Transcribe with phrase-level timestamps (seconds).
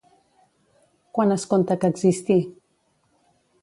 [1.19, 2.43] Quan es conta que existí?